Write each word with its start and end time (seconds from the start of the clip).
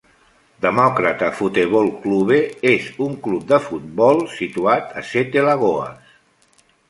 Democrata 0.65 1.27
Futebol 1.41 1.89
Clube 2.05 2.39
és 2.71 2.87
un 3.07 3.13
club 3.27 3.45
de 3.53 3.61
futbol 3.67 4.23
situat 4.39 4.99
a 5.03 5.07
Sete 5.13 5.45
Lagoas. 5.49 6.17